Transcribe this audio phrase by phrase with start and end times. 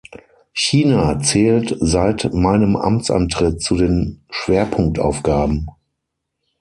[0.55, 5.69] China zählt seit meinem Amtsantritt zu den Schwerpunktaufgaben.